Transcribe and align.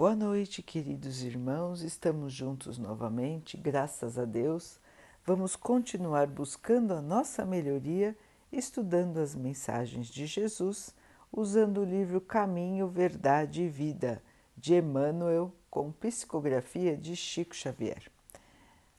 Boa 0.00 0.16
noite, 0.16 0.62
queridos 0.62 1.22
irmãos. 1.22 1.82
Estamos 1.82 2.32
juntos 2.32 2.78
novamente, 2.78 3.58
graças 3.58 4.18
a 4.18 4.24
Deus. 4.24 4.80
Vamos 5.26 5.56
continuar 5.56 6.26
buscando 6.26 6.94
a 6.94 7.02
nossa 7.02 7.44
melhoria, 7.44 8.16
estudando 8.50 9.18
as 9.18 9.34
mensagens 9.34 10.06
de 10.06 10.24
Jesus, 10.24 10.94
usando 11.30 11.82
o 11.82 11.84
livro 11.84 12.18
Caminho, 12.18 12.88
Verdade 12.88 13.64
e 13.64 13.68
Vida 13.68 14.22
de 14.56 14.74
Emmanuel, 14.74 15.54
com 15.68 15.92
psicografia 15.92 16.96
de 16.96 17.14
Chico 17.14 17.54
Xavier. 17.54 18.10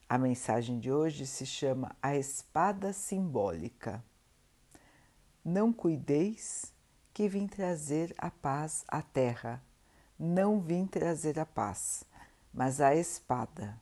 A 0.07 0.19
mensagem 0.19 0.77
de 0.77 0.91
hoje 0.91 1.25
se 1.25 1.47
chama 1.47 1.95
A 1.99 2.15
Espada 2.15 2.93
Simbólica. 2.93 4.03
Não 5.43 5.73
cuideis 5.73 6.71
que 7.11 7.27
vim 7.27 7.47
trazer 7.47 8.13
a 8.19 8.29
paz 8.29 8.85
à 8.87 9.01
terra 9.01 9.63
não 10.23 10.59
vim 10.59 10.85
trazer 10.85 11.39
a 11.39 11.45
paz, 11.47 12.03
mas 12.53 12.79
a 12.79 12.95
espada. 12.95 13.81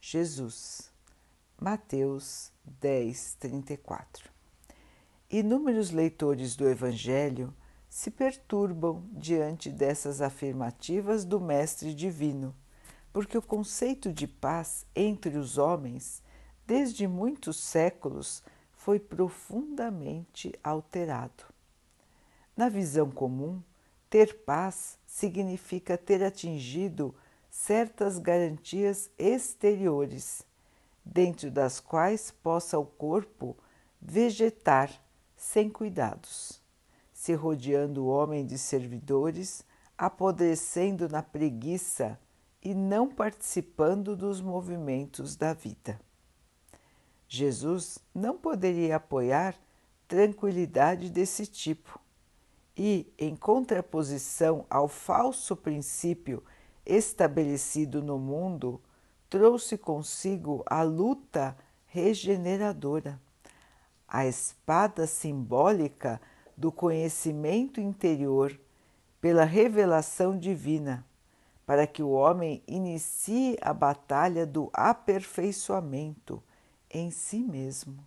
Jesus. 0.00 0.92
Mateus 1.60 2.52
10, 2.64 3.34
34. 3.40 4.30
Inúmeros 5.28 5.90
leitores 5.90 6.54
do 6.54 6.68
Evangelho 6.68 7.52
se 7.88 8.08
perturbam 8.08 9.04
diante 9.10 9.68
dessas 9.68 10.20
afirmativas 10.22 11.24
do 11.24 11.40
Mestre 11.40 11.92
Divino, 11.92 12.54
porque 13.12 13.36
o 13.36 13.42
conceito 13.42 14.12
de 14.12 14.28
paz 14.28 14.86
entre 14.94 15.36
os 15.36 15.58
homens, 15.58 16.22
desde 16.64 17.08
muitos 17.08 17.56
séculos, 17.56 18.44
foi 18.74 19.00
profundamente 19.00 20.52
alterado. 20.62 21.44
Na 22.56 22.68
visão 22.68 23.10
comum, 23.10 23.60
ter 24.08 24.44
paz 24.44 25.00
significa 25.14 25.96
ter 25.96 26.24
atingido 26.24 27.14
certas 27.48 28.18
garantias 28.18 29.08
exteriores, 29.16 30.42
dentro 31.04 31.52
das 31.52 31.78
quais 31.78 32.32
possa 32.32 32.76
o 32.80 32.84
corpo 32.84 33.56
vegetar 34.02 34.90
sem 35.36 35.70
cuidados, 35.70 36.60
se 37.12 37.32
rodeando 37.32 38.02
o 38.02 38.08
homem 38.08 38.44
de 38.44 38.58
servidores, 38.58 39.64
apodrecendo 39.96 41.08
na 41.08 41.22
preguiça 41.22 42.18
e 42.60 42.74
não 42.74 43.08
participando 43.08 44.16
dos 44.16 44.40
movimentos 44.40 45.36
da 45.36 45.54
vida. 45.54 46.00
Jesus 47.28 48.00
não 48.12 48.36
poderia 48.36 48.96
apoiar 48.96 49.54
tranquilidade 50.08 51.08
desse 51.08 51.46
tipo 51.46 52.00
e, 52.76 53.12
em 53.18 53.36
contraposição 53.36 54.66
ao 54.68 54.88
falso 54.88 55.56
princípio 55.56 56.42
estabelecido 56.84 58.02
no 58.02 58.18
mundo, 58.18 58.80
trouxe 59.30 59.78
consigo 59.78 60.62
a 60.66 60.82
luta 60.82 61.56
regeneradora, 61.86 63.20
a 64.06 64.26
espada 64.26 65.06
simbólica 65.06 66.20
do 66.56 66.70
conhecimento 66.70 67.80
interior 67.80 68.58
pela 69.20 69.44
revelação 69.44 70.38
divina, 70.38 71.04
para 71.64 71.86
que 71.86 72.02
o 72.02 72.10
homem 72.10 72.62
inicie 72.66 73.56
a 73.62 73.72
batalha 73.72 74.46
do 74.46 74.68
aperfeiçoamento 74.72 76.42
em 76.90 77.10
si 77.10 77.38
mesmo. 77.38 78.06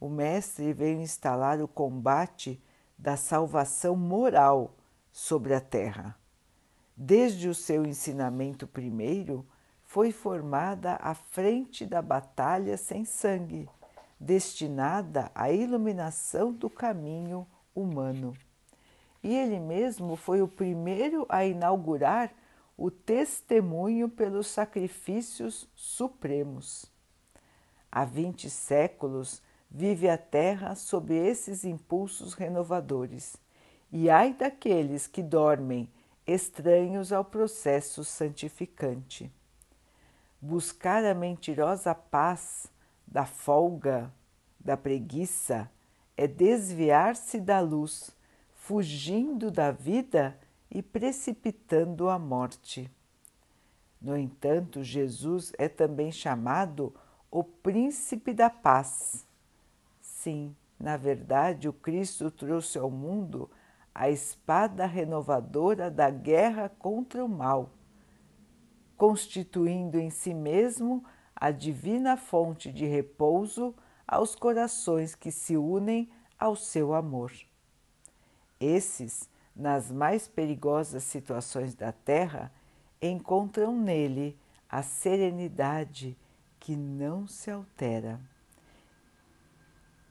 O 0.00 0.08
Mestre 0.08 0.72
veio 0.72 1.00
instalar 1.00 1.62
o 1.62 1.68
combate 1.68 2.60
da 2.98 3.16
salvação 3.16 3.96
moral 3.96 4.74
sobre 5.12 5.54
a 5.54 5.60
terra. 5.60 6.16
Desde 6.96 7.48
o 7.48 7.54
seu 7.54 7.84
ensinamento 7.84 8.66
primeiro, 8.66 9.46
foi 9.84 10.12
formada 10.12 10.98
a 11.00 11.14
frente 11.14 11.86
da 11.86 12.02
batalha 12.02 12.76
sem 12.76 13.04
sangue, 13.04 13.68
destinada 14.18 15.30
à 15.34 15.50
iluminação 15.52 16.52
do 16.52 16.68
caminho 16.68 17.46
humano. 17.74 18.34
E 19.22 19.34
ele 19.34 19.58
mesmo 19.58 20.16
foi 20.16 20.40
o 20.40 20.48
primeiro 20.48 21.26
a 21.28 21.44
inaugurar 21.44 22.32
o 22.76 22.90
testemunho 22.90 24.08
pelos 24.08 24.46
sacrifícios 24.46 25.68
supremos. 25.74 26.86
Há 27.90 28.04
vinte 28.04 28.50
séculos 28.50 29.42
vive 29.70 30.08
a 30.08 30.16
Terra 30.16 30.74
sob 30.74 31.14
esses 31.14 31.64
impulsos 31.64 32.34
renovadores, 32.34 33.36
e 33.92 34.08
ai 34.10 34.34
daqueles 34.34 35.06
que 35.06 35.22
dormem 35.22 35.88
estranhos 36.26 37.12
ao 37.12 37.24
processo 37.24 38.04
santificante. 38.04 39.30
Buscar 40.40 41.04
a 41.04 41.14
mentirosa 41.14 41.94
paz 41.94 42.66
da 43.06 43.24
folga, 43.24 44.12
da 44.58 44.76
preguiça, 44.76 45.70
é 46.16 46.26
desviar-se 46.26 47.40
da 47.40 47.60
luz, 47.60 48.10
fugindo 48.54 49.50
da 49.50 49.70
vida 49.70 50.38
e 50.70 50.82
precipitando 50.82 52.08
a 52.08 52.18
morte. 52.18 52.90
No 54.00 54.16
entanto, 54.16 54.82
Jesus 54.82 55.52
é 55.58 55.68
também 55.68 56.10
chamado 56.10 56.94
o 57.30 57.44
Príncipe 57.44 58.32
da 58.32 58.50
Paz 58.50 59.25
Sim, 60.26 60.56
na 60.76 60.96
verdade, 60.96 61.68
o 61.68 61.72
Cristo 61.72 62.32
trouxe 62.32 62.76
ao 62.76 62.90
mundo 62.90 63.48
a 63.94 64.10
espada 64.10 64.84
renovadora 64.84 65.88
da 65.88 66.10
guerra 66.10 66.68
contra 66.68 67.24
o 67.24 67.28
mal, 67.28 67.70
constituindo 68.96 70.00
em 70.00 70.10
si 70.10 70.34
mesmo 70.34 71.04
a 71.32 71.52
divina 71.52 72.16
fonte 72.16 72.72
de 72.72 72.84
repouso 72.86 73.72
aos 74.04 74.34
corações 74.34 75.14
que 75.14 75.30
se 75.30 75.56
unem 75.56 76.10
ao 76.36 76.56
seu 76.56 76.92
amor. 76.92 77.30
Esses, 78.58 79.30
nas 79.54 79.92
mais 79.92 80.26
perigosas 80.26 81.04
situações 81.04 81.72
da 81.72 81.92
terra, 81.92 82.52
encontram 83.00 83.78
nele 83.78 84.36
a 84.68 84.82
serenidade 84.82 86.18
que 86.58 86.74
não 86.74 87.28
se 87.28 87.48
altera 87.48 88.20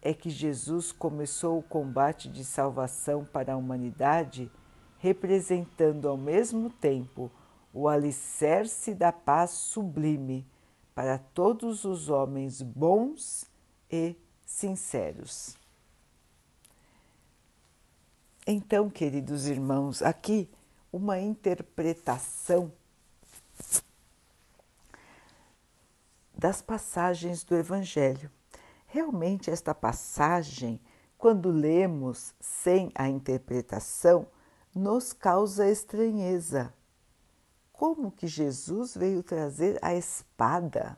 é 0.06 0.14
que 0.14 0.30
Jesus 0.30 0.92
começou 0.92 1.58
o 1.58 1.64
combate 1.64 2.30
de 2.30 2.46
salvação 2.46 3.26
para 3.26 3.54
a 3.54 3.58
humanidade, 3.58 4.52
representando 5.00 6.08
ao 6.08 6.16
mesmo 6.16 6.70
tempo 6.70 7.32
o 7.74 7.88
alicerce 7.88 8.94
da 8.94 9.12
paz 9.12 9.50
sublime 9.50 10.46
para 10.94 11.18
todos 11.18 11.86
os 11.86 12.08
homens 12.08 12.62
bons 12.62 13.50
e 13.90 14.16
sinceros. 14.46 15.58
Então, 18.46 18.92
queridos 18.92 19.48
irmãos, 19.48 20.04
aqui 20.04 20.48
uma 20.94 21.20
interpretação 21.20 22.72
das 26.38 26.62
passagens 26.62 27.44
do 27.44 27.56
Evangelho. 27.56 28.35
Realmente, 28.96 29.52
esta 29.52 29.76
passagem, 29.76 30.80
quando 31.18 31.52
lemos 31.52 32.34
sem 32.40 32.94
a 32.96 33.10
interpretação, 33.10 34.26
nos 34.74 35.12
causa 35.12 35.70
estranheza. 35.70 36.74
Como 37.74 38.10
que 38.10 38.26
Jesus 38.26 38.96
veio 38.96 39.22
trazer 39.22 39.78
a 39.82 39.94
espada, 39.94 40.98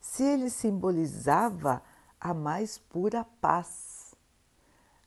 se 0.00 0.24
ele 0.24 0.50
simbolizava 0.50 1.80
a 2.18 2.34
mais 2.34 2.78
pura 2.78 3.24
paz, 3.40 4.12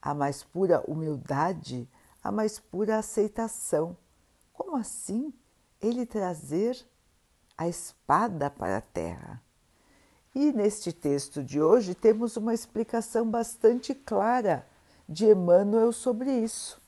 a 0.02 0.14
mais 0.14 0.46
pura 0.46 0.82
humildade, 0.90 1.90
a 2.24 2.32
mais 2.32 2.58
pura 2.58 3.00
aceitação? 3.00 3.98
Como 4.54 4.78
assim 4.78 5.34
ele 5.82 6.06
trazer 6.06 6.88
a 7.58 7.68
espada 7.68 8.50
para 8.50 8.78
a 8.78 8.82
terra? 8.82 9.44
E 10.36 10.52
neste 10.52 10.92
texto 10.92 11.44
de 11.44 11.62
hoje 11.62 11.94
temos 11.94 12.38
uma 12.38 12.54
explicação 12.54 13.30
bastante 13.30 13.94
clara 13.94 14.66
de 15.08 15.28
Emmanuel 15.28 15.92
sobre 15.92 16.32
isso. 16.32 16.82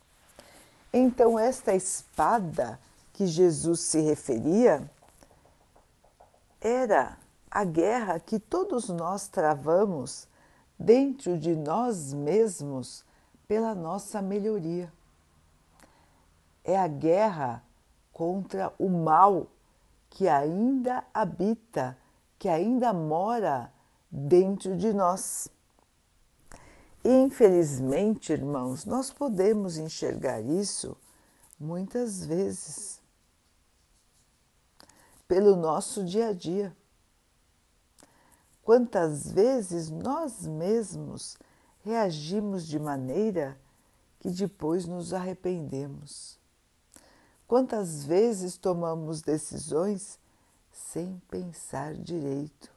Então, 0.92 1.38
esta 1.38 1.76
espada 1.76 2.80
que 3.14 3.28
Jesus 3.28 3.82
se 3.82 4.02
referia 4.02 4.90
era 6.60 7.18
a 7.52 7.64
guerra 7.64 8.20
que 8.20 8.40
todos 8.40 8.90
nós 8.90 9.28
travamos 9.28 10.28
dentro 10.80 11.38
de 11.38 11.56
nós 11.56 12.14
mesmos 12.14 13.06
pela 13.48 13.76
nossa 13.76 14.22
melhoria. 14.22 14.92
É 16.64 16.78
a 16.78 16.88
guerra 16.88 17.64
contra 18.12 18.74
o 18.80 18.90
mal 18.90 19.48
que 20.10 20.28
ainda 20.28 21.04
habita 21.14 21.96
que 22.38 22.50
ainda 22.50 22.94
mora 22.94 23.72
dentro 24.12 24.78
de 24.78 24.94
nós. 24.94 25.50
Infelizmente, 27.04 28.34
irmãos, 28.34 28.86
nós 28.86 29.12
podemos 29.12 29.78
enxergar 29.78 30.42
isso 30.42 30.98
muitas 31.60 32.26
vezes. 32.26 33.02
pelo 35.28 35.56
nosso 35.56 36.04
dia 36.04 36.28
a 36.30 36.34
dia. 36.34 36.76
Quantas 38.62 39.32
vezes 39.32 39.90
nós 39.90 40.46
mesmos 40.46 41.36
reagimos 41.84 42.66
de 42.68 42.80
maneira 42.80 43.60
que 44.20 44.30
depois 44.30 44.86
nos 44.86 45.14
arrependemos? 45.14 46.40
Quantas 47.48 48.04
vezes 48.04 48.58
tomamos 48.58 49.22
decisões 49.22 50.20
sem 50.76 51.22
pensar 51.30 51.96
direito? 51.96 52.70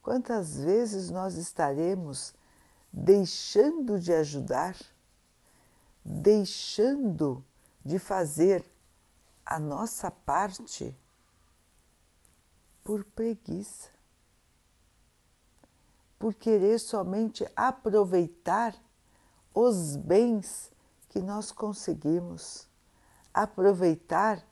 Quantas 0.00 0.56
vezes 0.56 1.10
nós 1.10 1.34
estaremos 1.34 2.32
deixando 2.92 3.98
de 3.98 4.12
ajudar, 4.12 4.76
deixando 6.04 7.44
de 7.84 7.98
fazer 7.98 8.64
a 9.44 9.58
nossa 9.58 10.10
parte 10.10 10.96
por 12.84 13.04
preguiça, 13.04 13.90
por 16.18 16.34
querer 16.34 16.78
somente 16.78 17.46
aproveitar 17.56 18.74
os 19.52 19.96
bens 19.96 20.70
que 21.08 21.20
nós 21.20 21.50
conseguimos, 21.50 22.68
aproveitar 23.34 24.42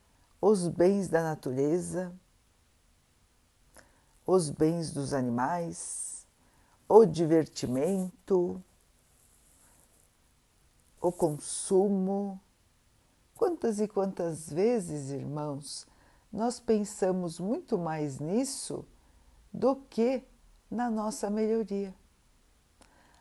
os 0.40 0.68
bens 0.68 1.08
da 1.08 1.22
natureza, 1.22 2.12
os 4.26 4.50
bens 4.50 4.90
dos 4.90 5.12
animais, 5.12 6.26
o 6.88 7.04
divertimento, 7.04 8.62
o 11.00 11.12
consumo. 11.12 12.40
Quantas 13.34 13.80
e 13.80 13.86
quantas 13.86 14.50
vezes, 14.50 15.10
irmãos, 15.10 15.86
nós 16.32 16.58
pensamos 16.58 17.38
muito 17.38 17.78
mais 17.78 18.18
nisso 18.18 18.84
do 19.52 19.76
que 19.76 20.24
na 20.70 20.90
nossa 20.90 21.30
melhoria. 21.30 21.94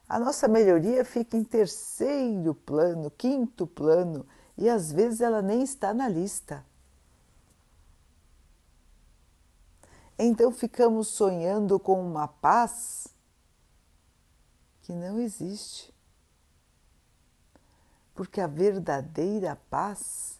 A 0.07 0.19
nossa 0.19 0.47
melhoria 0.47 1.03
fica 1.03 1.35
em 1.35 1.43
terceiro 1.43 2.53
plano, 2.53 3.11
quinto 3.11 3.65
plano 3.65 4.25
e 4.57 4.69
às 4.69 4.91
vezes 4.91 5.21
ela 5.21 5.41
nem 5.41 5.63
está 5.63 5.93
na 5.93 6.07
lista. 6.07 6.65
Então 10.17 10.51
ficamos 10.51 11.09
sonhando 11.09 11.77
com 11.77 12.01
uma 12.01 12.27
paz 12.27 13.07
que 14.81 14.93
não 14.93 15.19
existe. 15.19 15.93
Porque 18.13 18.39
a 18.39 18.47
verdadeira 18.47 19.57
paz 19.69 20.39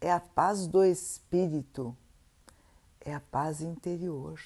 é 0.00 0.10
a 0.10 0.20
paz 0.20 0.66
do 0.66 0.82
espírito, 0.82 1.94
é 3.00 3.14
a 3.14 3.20
paz 3.20 3.60
interior. 3.60 4.40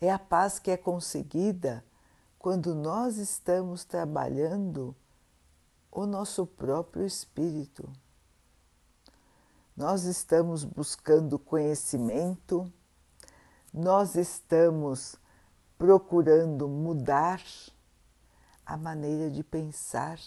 É 0.00 0.10
a 0.10 0.18
paz 0.18 0.58
que 0.58 0.70
é 0.70 0.76
conseguida 0.76 1.84
quando 2.36 2.74
nós 2.74 3.18
estamos 3.18 3.84
trabalhando 3.84 4.96
o 5.92 6.04
nosso 6.06 6.44
próprio 6.44 7.06
espírito. 7.06 7.88
Nós 9.76 10.04
estamos 10.04 10.64
buscando 10.64 11.38
conhecimento, 11.38 12.70
nós 13.72 14.16
estamos 14.16 15.16
procurando 15.78 16.68
mudar 16.68 17.42
a 18.66 18.76
maneira 18.76 19.30
de 19.30 19.42
pensar 19.42 20.18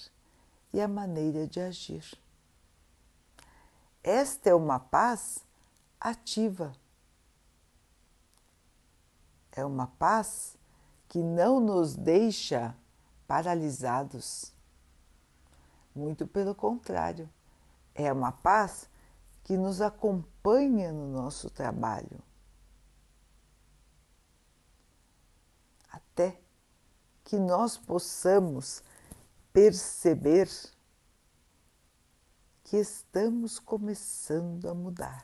e 0.73 0.81
a 0.81 0.87
maneira 0.87 1.47
de 1.47 1.59
agir. 1.59 2.19
Esta 4.03 4.49
é 4.49 4.55
uma 4.55 4.79
paz 4.79 5.45
ativa. 5.99 6.73
É 9.51 9.63
uma 9.63 9.87
paz 9.87 10.57
que 11.07 11.23
não 11.23 11.59
nos 11.59 11.95
deixa 11.95 12.75
paralisados. 13.27 14.53
Muito 15.95 16.27
pelo 16.27 16.53
contrário, 16.53 17.29
é 17.93 18.11
uma 18.11 18.31
paz 18.31 18.89
que 19.45 19.55
nos 19.55 19.79
acompanha 19.79 20.91
no 20.91 21.07
nosso 21.07 21.51
trabalho. 21.51 22.19
Até 25.91 26.41
que 27.23 27.37
nós 27.37 27.77
possamos 27.77 28.83
perceber 29.53 30.49
que 32.63 32.77
estamos 32.77 33.59
começando 33.59 34.67
a 34.67 34.73
mudar. 34.73 35.23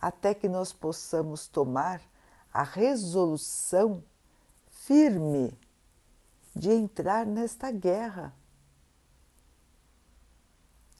Até 0.00 0.34
que 0.34 0.48
nós 0.48 0.72
possamos 0.72 1.48
tomar 1.48 2.00
a 2.52 2.62
resolução 2.62 4.04
firme 4.70 5.58
de 6.54 6.70
entrar 6.70 7.26
nesta 7.26 7.72
guerra 7.72 8.32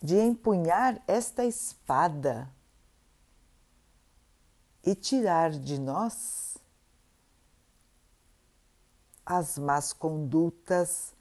de 0.02 0.19
empunhar 0.19 1.00
esta 1.06 1.44
espada 1.44 2.50
e 4.84 4.96
tirar 4.96 5.50
de 5.50 5.78
nós 5.78 6.58
as 9.25 9.56
más 9.56 9.93
condutas, 9.93 11.14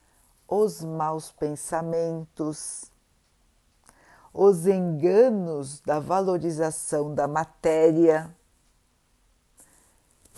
os 0.47 0.81
maus 0.81 1.31
pensamentos, 1.31 2.91
os 4.33 4.65
enganos 4.65 5.79
da 5.81 5.99
valorização 5.99 7.13
da 7.13 7.27
matéria. 7.27 8.35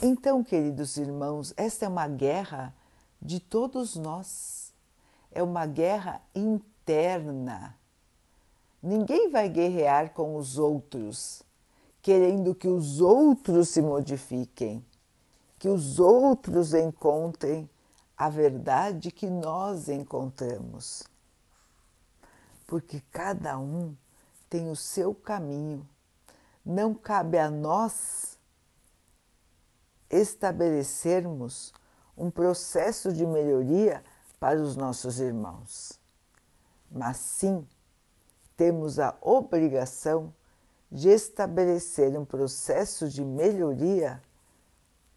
Então, 0.01 0.43
queridos 0.43 0.97
irmãos, 0.97 1.53
esta 1.55 1.85
é 1.85 1.87
uma 1.87 2.09
guerra 2.09 2.75
de 3.21 3.39
todos 3.39 3.95
nós, 3.95 4.73
é 5.31 5.41
uma 5.41 5.65
guerra 5.65 6.21
interna 6.35 7.81
Ninguém 8.83 9.31
vai 9.31 9.47
guerrear 9.47 10.13
com 10.13 10.35
os 10.35 10.57
outros, 10.57 11.41
querendo 12.01 12.53
que 12.53 12.67
os 12.67 12.99
outros 12.99 13.69
se 13.69 13.81
modifiquem, 13.81 14.85
que 15.57 15.69
os 15.69 16.01
outros 16.01 16.73
encontrem 16.73 17.69
a 18.17 18.27
verdade 18.27 19.09
que 19.09 19.29
nós 19.29 19.87
encontramos. 19.87 21.03
Porque 22.67 23.01
cada 23.09 23.57
um 23.57 23.95
tem 24.49 24.69
o 24.69 24.75
seu 24.75 25.15
caminho. 25.15 25.87
Não 26.65 26.93
cabe 26.93 27.39
a 27.39 27.49
nós 27.49 28.37
estabelecermos 30.09 31.73
um 32.17 32.29
processo 32.29 33.13
de 33.13 33.25
melhoria 33.25 34.03
para 34.41 34.61
os 34.61 34.75
nossos 34.75 35.21
irmãos, 35.21 35.97
mas 36.91 37.15
sim 37.15 37.65
temos 38.63 38.97
a 38.97 39.13
obrigação 39.19 40.33
de 40.89 41.09
estabelecer 41.09 42.17
um 42.17 42.23
processo 42.23 43.09
de 43.09 43.21
melhoria 43.21 44.21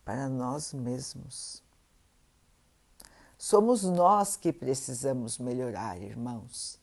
para 0.04 0.28
nós 0.28 0.74
mesmos. 0.74 1.62
Somos 3.38 3.84
nós 3.84 4.36
que 4.36 4.52
precisamos 4.52 5.38
melhorar, 5.38 5.96
irmãos. 6.02 6.80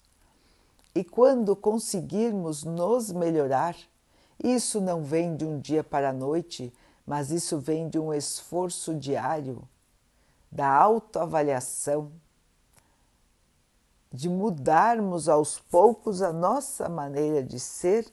E 0.96 1.04
quando 1.04 1.54
conseguirmos 1.54 2.64
nos 2.64 3.12
melhorar, 3.12 3.76
isso 4.42 4.80
não 4.80 5.04
vem 5.04 5.36
de 5.36 5.44
um 5.44 5.60
dia 5.60 5.84
para 5.84 6.12
a 6.12 6.14
noite, 6.14 6.74
mas 7.06 7.30
isso 7.30 7.60
vem 7.60 7.90
de 7.90 8.00
um 8.00 8.14
esforço 8.14 8.96
diário, 8.96 9.68
da 10.50 10.74
autoavaliação 10.74 12.10
de 14.14 14.30
mudarmos 14.30 15.28
aos 15.28 15.60
poucos 15.60 16.22
a 16.22 16.32
nossa 16.32 16.88
maneira 16.88 17.42
de 17.42 17.60
ser 17.60 18.06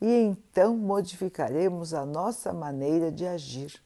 e 0.00 0.08
então 0.08 0.76
modificaremos 0.76 1.92
a 1.92 2.06
nossa 2.06 2.52
maneira 2.52 3.10
de 3.10 3.26
agir. 3.26 3.82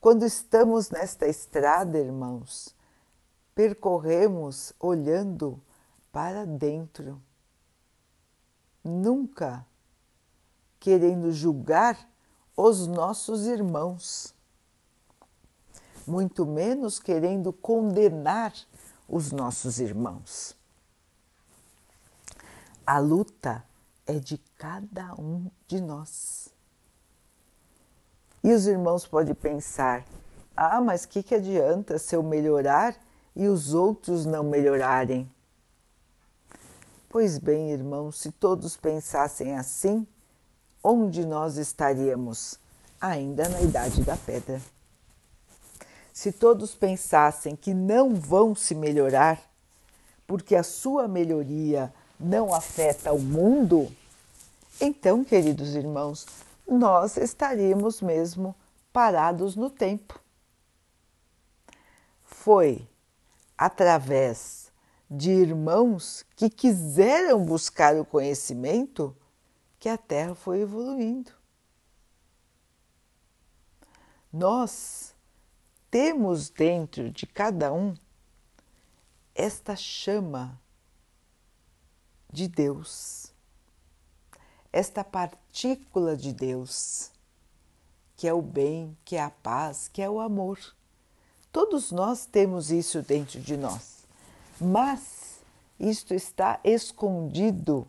Quando 0.00 0.24
estamos 0.24 0.90
nesta 0.90 1.26
estrada, 1.28 1.98
irmãos, 1.98 2.74
percorremos 3.54 4.72
olhando 4.80 5.60
para 6.10 6.44
dentro, 6.44 7.22
nunca 8.82 9.64
querendo 10.80 11.32
julgar 11.32 11.96
os 12.56 12.88
nossos 12.88 13.46
irmãos, 13.46 14.34
muito 16.06 16.44
menos 16.44 16.98
querendo 16.98 17.52
condenar 17.52 18.52
os 19.08 19.32
nossos 19.32 19.80
irmãos. 19.80 20.54
A 22.86 22.98
luta 22.98 23.64
é 24.06 24.18
de 24.18 24.38
cada 24.56 25.14
um 25.14 25.50
de 25.66 25.80
nós. 25.80 26.48
E 28.44 28.52
os 28.52 28.66
irmãos 28.66 29.06
podem 29.06 29.34
pensar: 29.34 30.04
ah, 30.56 30.80
mas 30.80 31.06
que, 31.06 31.22
que 31.22 31.34
adianta 31.34 31.98
se 31.98 32.14
eu 32.14 32.22
melhorar 32.22 32.96
e 33.34 33.48
os 33.48 33.74
outros 33.74 34.26
não 34.26 34.42
melhorarem? 34.42 35.30
Pois 37.08 37.38
bem, 37.38 37.70
irmãos, 37.70 38.18
se 38.18 38.30
todos 38.30 38.76
pensassem 38.76 39.56
assim, 39.56 40.06
onde 40.84 41.24
nós 41.24 41.56
estaríamos? 41.56 42.58
Ainda 43.00 43.48
na 43.48 43.62
idade 43.62 44.02
da 44.02 44.16
pedra. 44.16 44.60
Se 46.18 46.32
todos 46.32 46.74
pensassem 46.74 47.54
que 47.54 47.72
não 47.72 48.16
vão 48.16 48.52
se 48.52 48.74
melhorar, 48.74 49.40
porque 50.26 50.56
a 50.56 50.64
sua 50.64 51.06
melhoria 51.06 51.94
não 52.18 52.52
afeta 52.52 53.12
o 53.12 53.20
mundo, 53.20 53.88
então, 54.80 55.22
queridos 55.22 55.76
irmãos, 55.76 56.26
nós 56.66 57.16
estaríamos 57.16 58.02
mesmo 58.02 58.52
parados 58.92 59.54
no 59.54 59.70
tempo. 59.70 60.18
Foi 62.24 62.84
através 63.56 64.72
de 65.08 65.30
irmãos 65.30 66.26
que 66.34 66.50
quiseram 66.50 67.44
buscar 67.44 67.94
o 67.94 68.04
conhecimento 68.04 69.16
que 69.78 69.88
a 69.88 69.96
Terra 69.96 70.34
foi 70.34 70.62
evoluindo. 70.62 71.30
Nós 74.32 75.14
temos 75.90 76.50
dentro 76.50 77.10
de 77.10 77.26
cada 77.26 77.72
um 77.72 77.94
esta 79.34 79.76
chama 79.76 80.60
de 82.30 82.48
Deus, 82.48 83.32
esta 84.72 85.02
partícula 85.02 86.16
de 86.16 86.32
Deus, 86.32 87.10
que 88.16 88.26
é 88.26 88.34
o 88.34 88.42
bem, 88.42 88.96
que 89.04 89.16
é 89.16 89.22
a 89.22 89.30
paz, 89.30 89.88
que 89.88 90.02
é 90.02 90.10
o 90.10 90.20
amor. 90.20 90.58
Todos 91.52 91.90
nós 91.92 92.26
temos 92.26 92.70
isso 92.70 93.00
dentro 93.00 93.40
de 93.40 93.56
nós, 93.56 94.04
mas 94.60 95.40
isto 95.78 96.12
está 96.12 96.60
escondido 96.64 97.88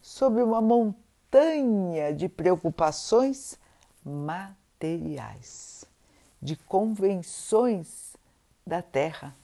sobre 0.00 0.42
uma 0.42 0.60
montanha 0.60 2.12
de 2.14 2.28
preocupações 2.28 3.58
materiais, 4.04 5.84
de 6.40 6.56
convenções 6.56 8.16
da 8.66 8.82
Terra. 8.82 9.34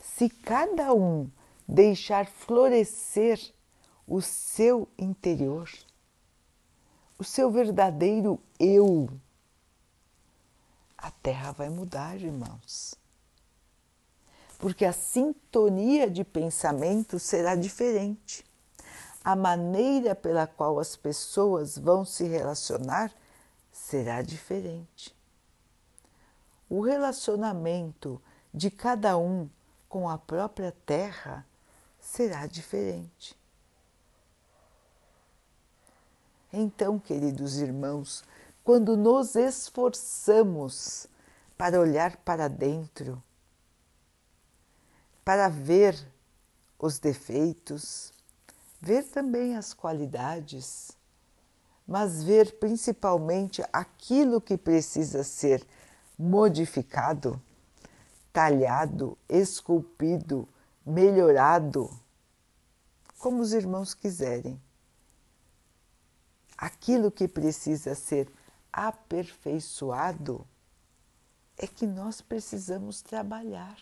Se 0.00 0.28
cada 0.28 0.92
um 0.92 1.30
deixar 1.66 2.26
florescer 2.26 3.40
o 4.06 4.20
seu 4.20 4.88
interior, 4.98 5.70
o 7.18 7.24
seu 7.24 7.50
verdadeiro 7.50 8.40
eu, 8.58 9.08
a 10.96 11.10
Terra 11.10 11.52
vai 11.52 11.68
mudar, 11.68 12.16
irmãos. 12.20 12.94
Porque 14.58 14.84
a 14.84 14.92
sintonia 14.92 16.10
de 16.10 16.24
pensamento 16.24 17.18
será 17.18 17.54
diferente. 17.54 18.44
A 19.22 19.36
maneira 19.36 20.14
pela 20.14 20.46
qual 20.46 20.80
as 20.80 20.96
pessoas 20.96 21.78
vão 21.78 22.04
se 22.04 22.24
relacionar 22.24 23.12
será 23.88 24.20
diferente. 24.20 25.16
O 26.68 26.82
relacionamento 26.82 28.20
de 28.52 28.70
cada 28.70 29.16
um 29.16 29.48
com 29.88 30.10
a 30.10 30.18
própria 30.18 30.72
Terra 30.84 31.46
será 31.98 32.46
diferente. 32.46 33.34
Então, 36.52 36.98
queridos 36.98 37.56
irmãos, 37.56 38.22
quando 38.62 38.94
nos 38.94 39.34
esforçamos 39.34 41.06
para 41.56 41.80
olhar 41.80 42.18
para 42.18 42.46
dentro, 42.46 43.22
para 45.24 45.48
ver 45.48 45.96
os 46.78 46.98
defeitos, 46.98 48.12
ver 48.82 49.04
também 49.04 49.56
as 49.56 49.72
qualidades, 49.72 50.97
mas 51.88 52.22
ver 52.22 52.58
principalmente 52.58 53.64
aquilo 53.72 54.42
que 54.42 54.58
precisa 54.58 55.24
ser 55.24 55.66
modificado, 56.18 57.40
talhado, 58.30 59.16
esculpido, 59.26 60.46
melhorado, 60.84 61.88
como 63.16 63.40
os 63.40 63.54
irmãos 63.54 63.94
quiserem. 63.94 64.60
Aquilo 66.58 67.10
que 67.10 67.26
precisa 67.26 67.94
ser 67.94 68.30
aperfeiçoado 68.70 70.46
é 71.56 71.66
que 71.66 71.86
nós 71.86 72.20
precisamos 72.20 73.00
trabalhar. 73.00 73.78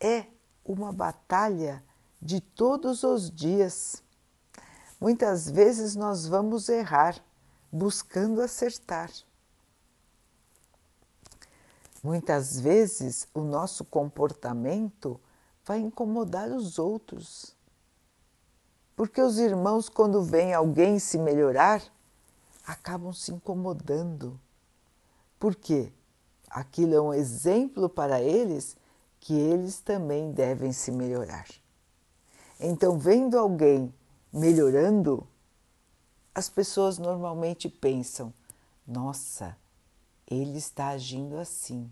É 0.00 0.24
uma 0.64 0.90
batalha 0.92 1.84
de 2.20 2.40
todos 2.40 3.02
os 3.02 3.30
dias. 3.30 4.02
Muitas 5.00 5.48
vezes 5.48 5.94
nós 5.94 6.26
vamos 6.26 6.68
errar 6.68 7.22
buscando 7.70 8.40
acertar. 8.40 9.10
Muitas 12.02 12.58
vezes 12.58 13.28
o 13.34 13.40
nosso 13.40 13.84
comportamento 13.84 15.20
vai 15.64 15.78
incomodar 15.78 16.48
os 16.50 16.78
outros 16.78 17.58
porque 18.98 19.22
os 19.22 19.38
irmãos, 19.38 19.88
quando 19.88 20.24
veem 20.24 20.52
alguém 20.52 20.98
se 20.98 21.18
melhorar, 21.18 21.80
acabam 22.66 23.12
se 23.12 23.30
incomodando. 23.30 24.40
Por 25.38 25.54
quê? 25.54 25.92
Aquilo 26.50 26.94
é 26.96 27.00
um 27.00 27.14
exemplo 27.14 27.88
para 27.88 28.20
eles 28.20 28.76
que 29.20 29.34
eles 29.34 29.78
também 29.78 30.32
devem 30.32 30.72
se 30.72 30.90
melhorar. 30.90 31.46
Então, 32.58 32.98
vendo 32.98 33.38
alguém 33.38 33.94
melhorando, 34.32 35.26
as 36.34 36.48
pessoas 36.48 36.98
normalmente 36.98 37.68
pensam: 37.68 38.32
nossa, 38.86 39.56
ele 40.26 40.58
está 40.58 40.88
agindo 40.88 41.36
assim. 41.36 41.90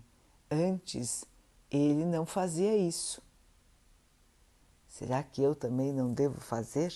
Antes 0.49 1.25
ele 1.69 2.05
não 2.05 2.25
fazia 2.25 2.75
isso. 2.75 3.21
Será 4.87 5.21
que 5.21 5.41
eu 5.41 5.53
também 5.53 5.93
não 5.93 6.11
devo 6.13 6.39
fazer? 6.39 6.93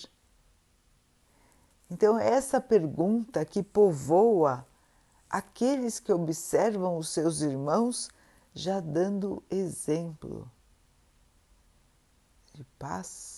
Então, 1.90 2.18
essa 2.18 2.60
pergunta 2.60 3.44
que 3.44 3.62
povoa 3.62 4.66
aqueles 5.28 6.00
que 6.00 6.12
observam 6.12 6.96
os 6.96 7.10
seus 7.10 7.42
irmãos 7.42 8.08
já 8.54 8.80
dando 8.80 9.42
exemplo 9.50 10.50
de 12.54 12.64
paz, 12.78 13.31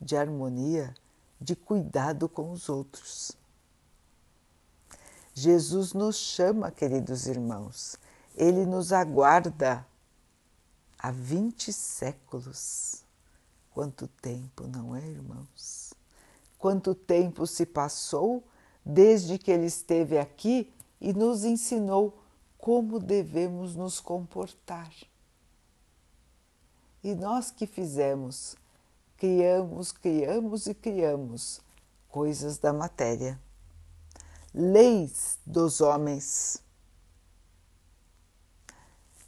de 0.00 0.16
harmonia, 0.16 0.94
de 1.40 1.54
cuidado 1.54 2.28
com 2.28 2.50
os 2.50 2.68
outros. 2.68 3.32
Jesus 5.34 5.92
nos 5.92 6.16
chama, 6.16 6.70
queridos 6.70 7.26
irmãos, 7.26 7.96
ele 8.36 8.66
nos 8.66 8.92
aguarda 8.92 9.86
há 10.98 11.10
20 11.10 11.72
séculos. 11.72 13.02
Quanto 13.72 14.08
tempo, 14.08 14.66
não 14.66 14.94
é, 14.94 15.06
irmãos? 15.06 15.94
Quanto 16.58 16.94
tempo 16.94 17.46
se 17.46 17.64
passou 17.64 18.44
desde 18.84 19.38
que 19.38 19.50
ele 19.50 19.66
esteve 19.66 20.18
aqui 20.18 20.72
e 21.00 21.12
nos 21.12 21.44
ensinou 21.44 22.22
como 22.58 22.98
devemos 22.98 23.74
nos 23.74 24.00
comportar. 24.00 24.92
E 27.02 27.14
nós 27.14 27.50
que 27.50 27.66
fizemos? 27.66 28.56
Criamos, 29.20 29.92
criamos 29.92 30.66
e 30.66 30.74
criamos 30.74 31.60
coisas 32.08 32.58
da 32.58 32.72
matéria, 32.72 33.40
leis 34.52 35.38
dos 35.46 35.80
homens. 35.80 36.60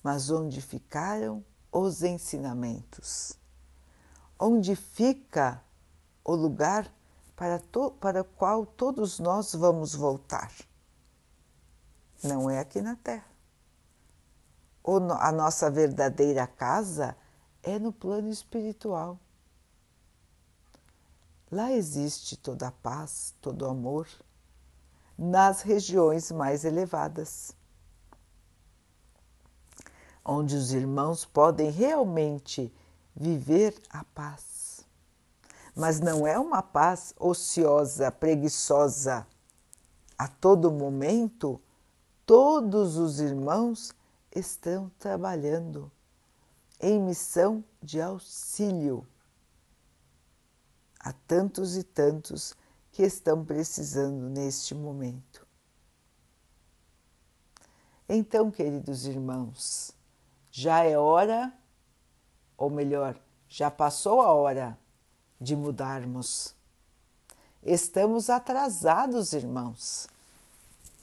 Mas 0.03 0.31
onde 0.31 0.61
ficaram 0.61 1.45
os 1.71 2.03
ensinamentos? 2.03 3.41
onde 4.43 4.75
fica 4.75 5.63
o 6.25 6.35
lugar 6.35 6.93
para, 7.37 7.61
to, 7.61 7.93
para 7.93 8.23
o 8.23 8.25
qual 8.25 8.67
todos 8.67 9.21
nós 9.21 9.55
vamos 9.55 9.95
voltar. 9.95 10.51
Não 12.25 12.51
é 12.51 12.59
aqui 12.59 12.81
na 12.81 12.97
Terra. 12.97 13.31
O, 14.83 14.97
a 14.97 15.31
nossa 15.31 15.71
verdadeira 15.71 16.45
casa 16.45 17.17
é 17.63 17.79
no 17.79 17.93
plano 17.93 18.29
espiritual. 18.29 19.17
Lá 21.53 21.71
existe 21.71 22.35
toda 22.35 22.69
a 22.69 22.73
paz, 22.73 23.35
todo 23.39 23.67
o 23.67 23.69
amor, 23.69 24.09
nas 25.19 25.61
regiões 25.61 26.33
mais 26.33 26.65
elevadas, 26.65 27.55
onde 30.25 30.57
os 30.57 30.73
irmãos 30.73 31.27
podem 31.27 31.71
realmente 31.71 32.73
viver 33.15 33.79
a 33.91 34.03
paz. 34.03 34.87
Mas 35.77 36.01
não 36.01 36.27
é 36.27 36.39
uma 36.39 36.63
paz 36.63 37.13
ociosa, 37.21 38.11
preguiçosa. 38.11 39.27
A 40.17 40.29
todo 40.29 40.73
momento, 40.73 41.61
todos 42.25 42.97
os 42.97 43.21
irmãos 43.21 43.93
estão 44.35 44.91
trabalhando 44.99 45.93
em 46.81 46.99
missão 46.99 47.63
de 47.83 48.01
auxílio 48.01 49.07
a 51.03 51.13
tantos 51.13 51.77
e 51.77 51.83
tantos 51.83 52.55
que 52.93 53.03
estão 53.03 53.45
precisando 53.45 54.29
neste 54.29 54.75
momento. 54.75 55.47
Então, 58.09 58.51
queridos 58.51 59.07
irmãos, 59.07 59.93
já 60.51 60.85
é 60.85 60.99
hora, 60.99 61.53
ou 62.57 62.69
melhor, 62.71 63.19
já 63.49 63.71
passou 63.71 64.21
a 64.21 64.33
hora 64.33 64.79
de 65.41 65.57
mudarmos. 65.57 66.55
Estamos 67.63 68.29
atrasados, 68.29 69.33
irmãos. 69.33 70.09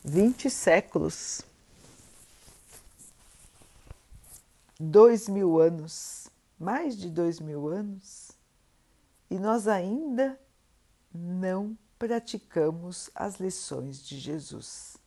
20 0.04 0.50
séculos. 0.50 1.42
Dois 4.80 5.28
mil 5.28 5.60
anos, 5.60 6.28
mais 6.58 6.96
de 6.96 7.10
dois 7.10 7.40
mil 7.40 7.68
anos, 7.68 8.29
e 9.30 9.38
nós 9.38 9.68
ainda 9.68 10.40
não 11.14 11.78
praticamos 11.98 13.10
as 13.14 13.40
lições 13.40 14.06
de 14.06 14.18
Jesus. 14.18 14.98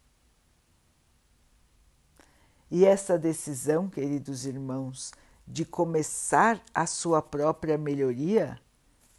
E 2.71 2.85
essa 2.85 3.19
decisão, 3.19 3.89
queridos 3.89 4.47
irmãos, 4.47 5.13
de 5.47 5.65
começar 5.65 6.63
a 6.75 6.87
sua 6.87 7.21
própria 7.21 7.77
melhoria 7.77 8.61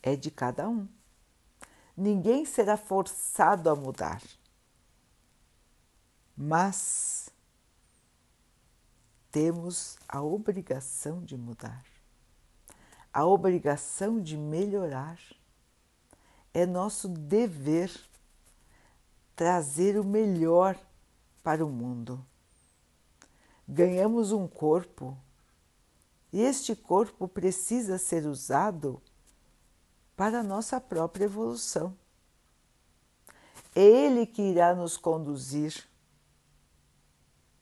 é 0.01 0.15
de 0.15 0.31
cada 0.31 0.67
um. 0.67 0.87
Ninguém 1.95 2.45
será 2.45 2.75
forçado 2.75 3.69
a 3.69 3.75
mudar. 3.75 4.21
Mas 6.35 7.29
temos 9.31 9.97
a 10.07 10.21
obrigação 10.21 11.23
de 11.23 11.37
mudar, 11.37 11.85
a 13.13 13.25
obrigação 13.25 14.19
de 14.19 14.35
melhorar. 14.35 15.19
É 16.53 16.65
nosso 16.65 17.07
dever 17.07 17.91
trazer 19.35 19.99
o 19.99 20.03
melhor 20.03 20.77
para 21.43 21.65
o 21.65 21.69
mundo. 21.69 22.25
Ganhamos 23.67 24.31
um 24.31 24.47
corpo 24.47 25.17
e 26.31 26.41
este 26.41 26.75
corpo 26.75 27.27
precisa 27.27 27.97
ser 27.97 28.25
usado 28.25 29.01
para 30.15 30.39
a 30.39 30.43
nossa 30.43 30.81
própria 30.81 31.25
evolução. 31.25 31.95
É 33.75 33.81
Ele 33.81 34.25
que 34.25 34.41
irá 34.41 34.73
nos 34.75 34.97
conduzir 34.97 35.87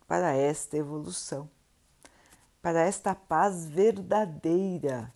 para 0.08 0.34
esta 0.34 0.76
evolução, 0.76 1.50
para 2.62 2.82
esta 2.82 3.16
paz 3.16 3.66
verdadeira, 3.66 5.14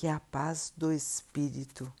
que 0.00 0.06
é 0.06 0.12
a 0.12 0.18
paz 0.18 0.72
do 0.74 0.90
Espírito. 0.90 1.92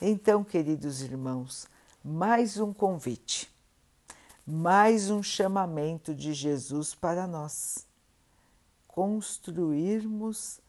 Então, 0.00 0.44
queridos 0.44 1.02
irmãos, 1.02 1.66
mais 2.04 2.56
um 2.56 2.72
convite, 2.72 3.52
mais 4.46 5.10
um 5.10 5.24
chamamento 5.24 6.14
de 6.14 6.32
Jesus 6.34 6.94
para 6.94 7.26
nós 7.26 7.84
construirmos 8.86 10.60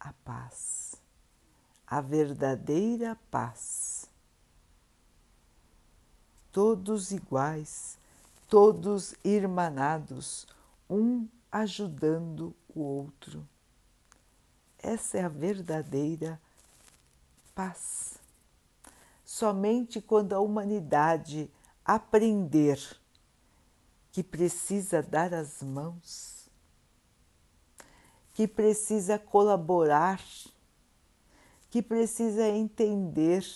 a 0.00 0.14
paz, 0.24 0.94
a 1.86 2.00
verdadeira 2.00 3.18
paz. 3.30 4.08
Todos 6.50 7.12
iguais, 7.12 7.98
todos 8.48 9.14
irmanados, 9.22 10.46
um 10.88 11.28
ajudando 11.50 12.56
o 12.74 12.80
outro. 12.80 13.46
Essa 14.82 15.18
é 15.18 15.24
a 15.24 15.28
verdadeira 15.28 16.40
paz. 17.54 18.18
Somente 19.24 20.00
quando 20.00 20.32
a 20.32 20.40
humanidade 20.40 21.48
aprender 21.84 22.78
que 24.10 24.22
precisa 24.22 25.02
dar 25.02 25.32
as 25.32 25.62
mãos, 25.62 26.50
que 28.34 28.48
precisa 28.48 29.18
colaborar, 29.18 30.20
que 31.70 31.80
precisa 31.80 32.48
entender, 32.48 33.46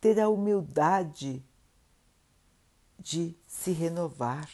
ter 0.00 0.20
a 0.20 0.28
humildade 0.28 1.42
de 2.98 3.34
se 3.46 3.72
renovar. 3.72 4.50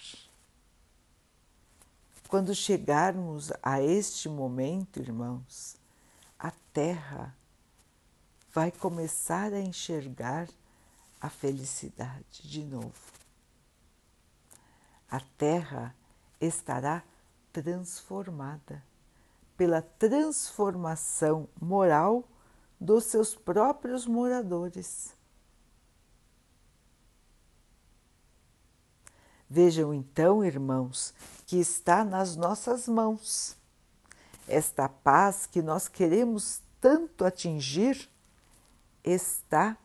Quando 2.28 2.54
chegarmos 2.54 3.50
a 3.62 3.80
este 3.80 4.28
momento, 4.28 5.00
irmãos, 5.00 5.76
a 6.38 6.52
Terra 6.74 7.34
vai 8.52 8.70
começar 8.70 9.54
a 9.54 9.60
enxergar 9.60 10.46
a 11.18 11.30
felicidade 11.30 12.46
de 12.46 12.62
novo. 12.64 12.92
A 15.10 15.20
Terra 15.38 15.94
estará 16.38 17.02
transformada 17.50 18.84
pela 19.56 19.80
transformação 19.80 21.48
moral 21.58 22.28
dos 22.78 23.04
seus 23.04 23.34
próprios 23.34 24.06
moradores. 24.06 25.16
Vejam 29.50 29.94
então, 29.94 30.44
irmãos, 30.44 31.14
que 31.46 31.56
está 31.56 32.04
nas 32.04 32.36
nossas 32.36 32.86
mãos. 32.86 33.56
Esta 34.46 34.88
paz 34.88 35.46
que 35.46 35.62
nós 35.62 35.88
queremos 35.88 36.60
tanto 36.80 37.24
atingir 37.24 38.10
está 39.02 39.76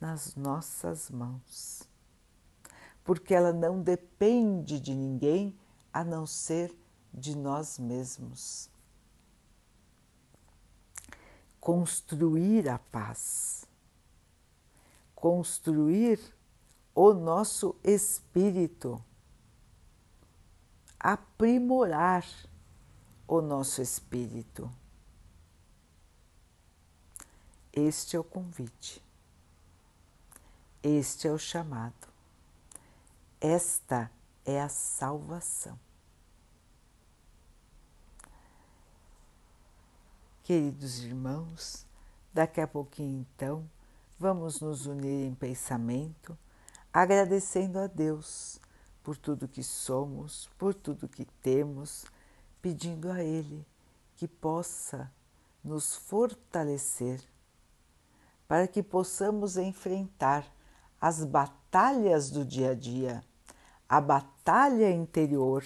nas 0.00 0.34
nossas 0.34 1.10
mãos. 1.10 1.82
Porque 3.04 3.34
ela 3.34 3.52
não 3.52 3.82
depende 3.82 4.80
de 4.80 4.94
ninguém 4.94 5.54
a 5.92 6.02
não 6.02 6.26
ser 6.26 6.74
de 7.12 7.36
nós 7.36 7.78
mesmos. 7.78 8.70
Construir 11.60 12.68
a 12.68 12.78
paz, 12.78 13.66
construir 15.14 16.18
o 16.94 17.12
nosso 17.12 17.74
espírito, 17.82 19.02
aprimorar 20.98 22.24
o 23.26 23.40
nosso 23.40 23.82
espírito. 23.82 24.70
Este 27.72 28.14
é 28.14 28.20
o 28.20 28.24
convite, 28.24 29.02
este 30.82 31.26
é 31.26 31.32
o 31.32 31.38
chamado, 31.38 32.08
esta 33.40 34.08
é 34.44 34.60
a 34.60 34.68
salvação. 34.68 35.76
Queridos 40.44 41.02
irmãos, 41.02 41.84
daqui 42.32 42.60
a 42.60 42.68
pouquinho 42.68 43.26
então 43.34 43.68
vamos 44.18 44.60
nos 44.60 44.86
unir 44.86 45.26
em 45.26 45.34
pensamento, 45.34 46.38
agradecendo 46.94 47.78
a 47.78 47.86
Deus 47.88 48.60
por 49.02 49.18
tudo 49.18 49.48
que 49.48 49.62
somos, 49.62 50.48
por 50.56 50.72
tudo 50.72 51.08
que 51.08 51.26
temos, 51.42 52.06
pedindo 52.62 53.10
a 53.10 53.22
Ele 53.22 53.66
que 54.16 54.26
possa 54.26 55.12
nos 55.62 55.96
fortalecer 55.96 57.20
para 58.48 58.68
que 58.68 58.82
possamos 58.82 59.56
enfrentar 59.56 60.46
as 61.00 61.24
batalhas 61.24 62.30
do 62.30 62.44
dia 62.44 62.70
a 62.70 62.74
dia, 62.74 63.22
a 63.88 64.00
batalha 64.00 64.90
interior, 64.90 65.64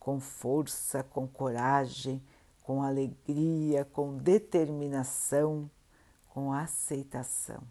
com 0.00 0.18
força, 0.18 1.02
com 1.02 1.28
coragem 1.28 2.24
com 2.68 2.82
alegria, 2.82 3.86
com 3.86 4.18
determinação, 4.18 5.70
com 6.28 6.52
aceitação. 6.52 7.62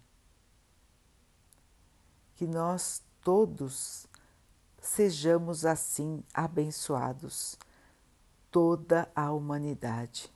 Que 2.38 2.47
nós 2.47 3.02
todos 3.23 4.08
sejamos 4.80 5.65
assim 5.65 6.23
abençoados, 6.32 7.58
toda 8.52 9.10
a 9.15 9.32
humanidade. 9.32 10.32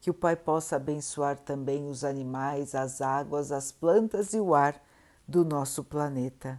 Que 0.00 0.10
o 0.10 0.14
Pai 0.14 0.34
possa 0.34 0.76
abençoar 0.76 1.38
também 1.38 1.86
os 1.86 2.02
animais, 2.02 2.74
as 2.74 3.02
águas, 3.02 3.52
as 3.52 3.70
plantas 3.70 4.32
e 4.32 4.40
o 4.40 4.54
ar 4.54 4.82
do 5.28 5.44
nosso 5.44 5.84
planeta. 5.84 6.58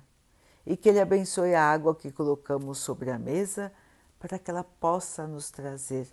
E 0.64 0.78
que 0.78 0.88
Ele 0.88 1.02
abençoe 1.02 1.56
a 1.56 1.64
água 1.64 1.96
que 1.96 2.12
colocamos 2.12 2.78
sobre 2.78 3.10
a 3.10 3.18
mesa 3.18 3.74
para 4.20 4.38
que 4.38 4.52
ela 4.52 4.64
possa 4.64 5.26
nos 5.26 5.50
trazer 5.50 6.08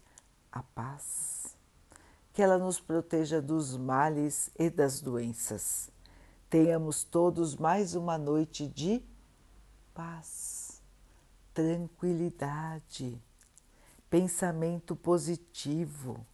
a 0.51 0.63
paz, 0.63 1.55
que 2.33 2.41
ela 2.41 2.57
nos 2.57 2.81
proteja 2.81 3.43
dos 3.43 3.77
males 3.77 4.51
e 4.59 4.71
das 4.71 4.99
doenças. 4.99 5.92
Tenhamos 6.53 7.03
todos 7.03 7.57
mais 7.57 7.95
uma 7.95 8.19
noite 8.19 8.69
de 8.69 9.03
paz, 9.95 10.83
tranquilidade, 11.55 13.19
pensamento 14.11 14.95
positivo, 14.95 16.27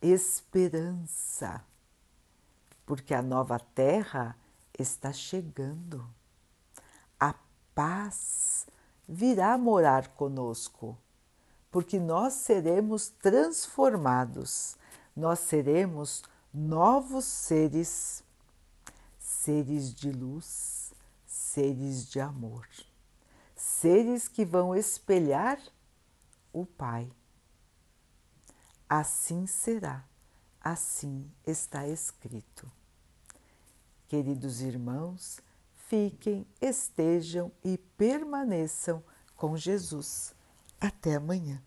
esperança, 0.00 1.64
porque 2.86 3.12
a 3.12 3.20
nova 3.20 3.58
terra 3.58 4.36
está 4.78 5.12
chegando. 5.12 6.08
A 7.18 7.34
paz 7.74 8.64
virá 9.08 9.58
morar 9.58 10.06
conosco, 10.14 10.96
porque 11.68 11.98
nós 11.98 12.34
seremos 12.34 13.08
transformados, 13.08 14.76
nós 15.16 15.40
seremos 15.40 16.22
novos 16.54 17.24
seres, 17.24 18.22
seres 19.48 19.94
de 19.94 20.12
luz, 20.12 20.92
seres 21.24 22.06
de 22.06 22.20
amor, 22.20 22.68
seres 23.56 24.28
que 24.28 24.44
vão 24.44 24.76
espelhar 24.76 25.58
o 26.52 26.66
Pai. 26.66 27.10
Assim 28.86 29.46
será, 29.46 30.04
assim 30.60 31.32
está 31.46 31.88
escrito. 31.88 32.70
Queridos 34.06 34.60
irmãos, 34.60 35.40
fiquem, 35.76 36.46
estejam 36.60 37.50
e 37.64 37.78
permaneçam 37.78 39.02
com 39.34 39.56
Jesus. 39.56 40.34
Até 40.78 41.14
amanhã. 41.14 41.62